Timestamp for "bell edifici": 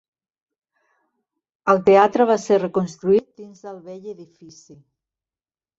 3.91-4.81